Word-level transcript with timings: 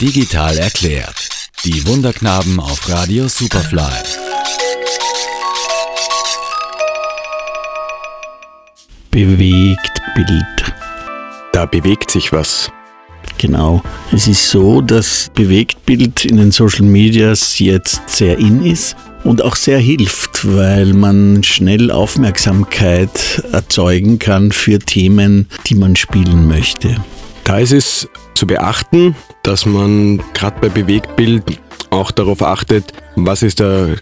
Digital 0.00 0.56
erklärt. 0.58 1.28
Die 1.64 1.84
Wunderknaben 1.88 2.60
auf 2.60 2.88
Radio 2.88 3.26
Superfly. 3.26 3.82
Bewegt 9.10 9.90
Bild. 10.14 10.74
Da 11.50 11.66
bewegt 11.66 12.12
sich 12.12 12.30
was. 12.30 12.70
Genau. 13.38 13.82
Es 14.12 14.28
ist 14.28 14.48
so, 14.48 14.82
dass 14.82 15.32
Bewegtbild 15.34 16.24
in 16.24 16.36
den 16.36 16.52
Social 16.52 16.84
Medias 16.84 17.58
jetzt 17.58 18.08
sehr 18.08 18.38
in 18.38 18.64
ist 18.64 18.94
und 19.24 19.42
auch 19.42 19.56
sehr 19.56 19.80
hilft, 19.80 20.46
weil 20.46 20.94
man 20.94 21.42
schnell 21.42 21.90
Aufmerksamkeit 21.90 23.42
erzeugen 23.50 24.20
kann 24.20 24.52
für 24.52 24.78
Themen, 24.78 25.48
die 25.66 25.74
man 25.74 25.96
spielen 25.96 26.46
möchte. 26.46 26.94
Da 27.48 27.60
ist 27.60 27.72
es 27.72 28.06
zu 28.34 28.46
beachten, 28.46 29.16
dass 29.42 29.64
man 29.64 30.22
gerade 30.34 30.60
bei 30.60 30.68
Bewegtbild 30.68 31.62
auch 31.88 32.10
darauf 32.10 32.42
achtet, 32.42 32.92
was 33.16 33.42
ist 33.42 33.60
der 33.60 33.96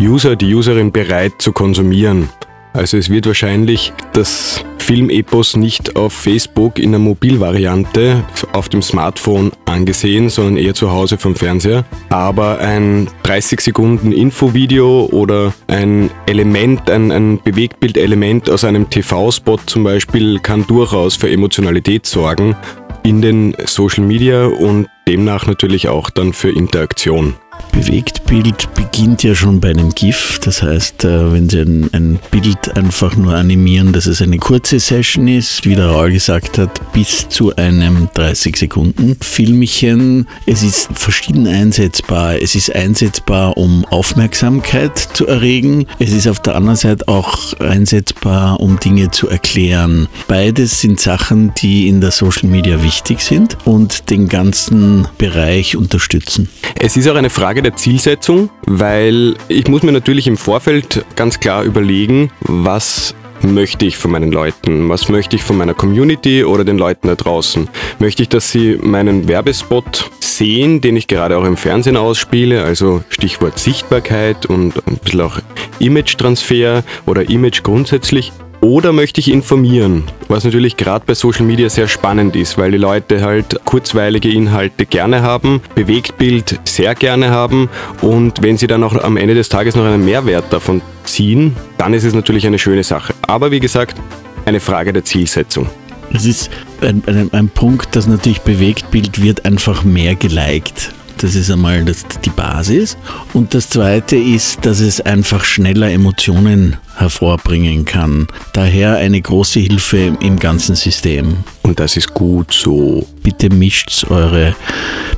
User, 0.00 0.36
die 0.36 0.54
Userin 0.54 0.90
bereit 0.90 1.34
zu 1.36 1.52
konsumieren. 1.52 2.30
Also 2.72 2.96
es 2.96 3.10
wird 3.10 3.26
wahrscheinlich 3.26 3.92
das 4.14 4.64
Filmepos 4.88 5.54
nicht 5.54 5.96
auf 5.96 6.14
Facebook 6.14 6.78
in 6.78 6.92
der 6.92 6.98
Mobilvariante 6.98 8.24
auf 8.54 8.70
dem 8.70 8.80
Smartphone 8.80 9.52
angesehen, 9.66 10.30
sondern 10.30 10.56
eher 10.56 10.72
zu 10.72 10.90
Hause 10.90 11.18
vom 11.18 11.34
Fernseher. 11.34 11.84
Aber 12.08 12.60
ein 12.60 13.06
30 13.24 13.60
Sekunden 13.60 14.12
Infovideo 14.12 15.10
oder 15.12 15.52
ein 15.66 16.08
Element, 16.24 16.88
ein, 16.88 17.12
ein 17.12 17.38
Bewegtbildelement 17.42 18.48
aus 18.48 18.64
einem 18.64 18.88
TV-Spot 18.88 19.58
zum 19.66 19.84
Beispiel 19.84 20.38
kann 20.38 20.66
durchaus 20.66 21.16
für 21.16 21.30
Emotionalität 21.30 22.06
sorgen 22.06 22.56
in 23.02 23.20
den 23.20 23.54
Social 23.66 24.04
Media 24.04 24.46
und 24.46 24.88
demnach 25.06 25.46
natürlich 25.46 25.88
auch 25.88 26.08
dann 26.08 26.32
für 26.32 26.48
Interaktion. 26.48 27.34
Bewegtbild 27.78 28.74
beginnt 28.74 29.22
ja 29.22 29.36
schon 29.36 29.60
bei 29.60 29.70
einem 29.70 29.90
GIF. 29.90 30.40
Das 30.42 30.64
heißt, 30.64 31.04
äh, 31.04 31.32
wenn 31.32 31.48
Sie 31.48 31.60
ein, 31.60 31.88
ein, 31.92 32.18
Bild 32.32 32.76
einfach 32.76 33.16
nur 33.16 33.34
animieren, 33.34 33.92
dass 33.92 34.06
es 34.06 34.20
eine 34.20 34.38
kurze 34.38 34.80
Session 34.80 35.28
ist, 35.28 35.64
wie 35.64 35.76
der 35.76 35.86
Raul 35.86 36.10
gesagt 36.10 36.58
hat, 36.58 36.92
bis 36.92 37.28
zu 37.28 37.54
einem 37.54 38.08
30 38.14 38.56
Sekunden 38.56 39.16
Filmchen. 39.20 40.26
Es 40.46 40.64
ist 40.64 40.88
verschieden 40.94 41.46
einsetzbar. 41.46 42.42
Es 42.42 42.56
ist 42.56 42.74
einsetzbar, 42.74 43.56
um 43.56 43.84
Aufmerksamkeit 43.84 44.98
zu 44.98 45.28
erregen. 45.28 45.86
Es 46.00 46.10
ist 46.10 46.26
auf 46.26 46.40
der 46.40 46.56
anderen 46.56 46.76
Seite 46.76 47.06
auch 47.06 47.52
einsetzbar, 47.60 48.58
um 48.58 48.80
Dinge 48.80 49.12
zu 49.12 49.28
erklären. 49.28 50.08
Beides 50.26 50.80
sind 50.80 50.98
Sachen, 50.98 51.54
die 51.54 51.86
in 51.86 52.00
der 52.00 52.10
Social 52.10 52.48
Media 52.48 52.82
wichtig 52.82 53.20
sind 53.20 53.56
und 53.64 54.10
den 54.10 54.28
ganzen 54.28 55.06
Bereich 55.16 55.76
unterstützen. 55.76 56.48
Es 56.74 56.96
ist 56.96 57.08
auch 57.08 57.14
eine 57.14 57.30
Frage 57.30 57.62
der 57.62 57.67
Zielsetzung, 57.76 58.50
weil 58.66 59.36
ich 59.48 59.68
muss 59.68 59.82
mir 59.82 59.92
natürlich 59.92 60.26
im 60.26 60.36
Vorfeld 60.36 61.04
ganz 61.16 61.40
klar 61.40 61.64
überlegen, 61.64 62.30
was 62.40 63.14
möchte 63.42 63.86
ich 63.86 63.98
von 63.98 64.10
meinen 64.10 64.32
Leuten? 64.32 64.88
Was 64.88 65.08
möchte 65.08 65.36
ich 65.36 65.42
von 65.42 65.56
meiner 65.56 65.74
Community 65.74 66.44
oder 66.44 66.64
den 66.64 66.78
Leuten 66.78 67.08
da 67.08 67.14
draußen? 67.14 67.68
Möchte 67.98 68.22
ich, 68.22 68.28
dass 68.28 68.50
sie 68.50 68.78
meinen 68.80 69.28
Werbespot 69.28 70.10
sehen, 70.20 70.80
den 70.80 70.96
ich 70.96 71.06
gerade 71.06 71.36
auch 71.36 71.44
im 71.44 71.56
Fernsehen 71.56 71.96
ausspiele, 71.96 72.64
also 72.64 73.02
Stichwort 73.08 73.58
Sichtbarkeit 73.58 74.46
und 74.46 74.74
ein 74.86 74.98
bisschen 74.98 75.20
auch 75.20 75.38
Image-Transfer 75.78 76.82
oder 77.06 77.28
Image 77.28 77.62
grundsätzlich? 77.62 78.32
Oder 78.60 78.92
möchte 78.92 79.20
ich 79.20 79.30
informieren, 79.30 80.04
was 80.26 80.44
natürlich 80.44 80.76
gerade 80.76 81.04
bei 81.06 81.14
Social 81.14 81.46
Media 81.46 81.68
sehr 81.68 81.86
spannend 81.86 82.34
ist, 82.34 82.58
weil 82.58 82.72
die 82.72 82.76
Leute 82.76 83.22
halt 83.22 83.60
kurzweilige 83.64 84.30
Inhalte 84.30 84.84
gerne 84.84 85.22
haben, 85.22 85.62
Bewegtbild 85.76 86.58
sehr 86.64 86.96
gerne 86.96 87.30
haben 87.30 87.68
und 88.02 88.42
wenn 88.42 88.56
sie 88.56 88.66
dann 88.66 88.82
auch 88.82 88.96
am 88.96 89.16
Ende 89.16 89.34
des 89.34 89.48
Tages 89.48 89.76
noch 89.76 89.84
einen 89.84 90.04
Mehrwert 90.04 90.52
davon 90.52 90.82
ziehen, 91.04 91.56
dann 91.78 91.94
ist 91.94 92.04
es 92.04 92.14
natürlich 92.14 92.46
eine 92.46 92.58
schöne 92.58 92.82
Sache. 92.82 93.14
Aber 93.22 93.52
wie 93.52 93.60
gesagt, 93.60 93.96
eine 94.44 94.58
Frage 94.58 94.92
der 94.92 95.04
Zielsetzung. 95.04 95.68
Es 96.12 96.24
ist 96.24 96.50
ein, 96.80 97.02
ein, 97.06 97.32
ein 97.32 97.48
Punkt, 97.48 97.94
dass 97.94 98.06
natürlich 98.08 98.40
Bewegtbild 98.40 99.22
wird 99.22 99.44
einfach 99.44 99.84
mehr 99.84 100.16
geliked. 100.16 100.92
Das 101.18 101.34
ist 101.34 101.50
einmal 101.50 101.84
das, 101.84 102.04
die 102.24 102.30
Basis. 102.30 102.96
Und 103.32 103.52
das 103.52 103.68
Zweite 103.68 104.16
ist, 104.16 104.64
dass 104.64 104.78
es 104.78 105.00
einfach 105.00 105.44
schneller 105.44 105.90
Emotionen 105.90 106.76
hervorbringen 106.96 107.84
kann. 107.84 108.28
Daher 108.52 108.96
eine 108.96 109.20
große 109.20 109.58
Hilfe 109.58 110.16
im 110.20 110.38
ganzen 110.38 110.76
System. 110.76 111.38
Und 111.62 111.80
das 111.80 111.96
ist 111.96 112.14
gut 112.14 112.52
so. 112.52 113.06
Bitte 113.22 113.50
mischt 113.50 114.06
eure 114.08 114.54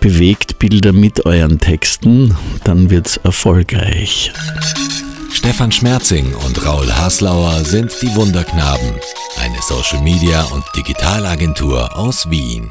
Bewegtbilder 0.00 0.92
mit 0.92 1.24
euren 1.24 1.58
Texten, 1.58 2.36
dann 2.64 2.90
wird 2.90 3.06
es 3.06 3.16
erfolgreich. 3.16 4.32
Stefan 5.32 5.72
Schmerzing 5.72 6.34
und 6.46 6.64
Raul 6.64 6.92
Haslauer 6.92 7.64
sind 7.64 7.90
die 8.02 8.14
Wunderknaben, 8.14 8.92
eine 9.42 9.62
Social 9.62 10.02
Media 10.02 10.44
und 10.44 10.64
Digitalagentur 10.76 11.96
aus 11.96 12.28
Wien. 12.30 12.70